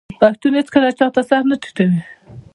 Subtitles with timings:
[0.21, 1.99] پښتون هیڅکله چا ته سر نه ټیټوي.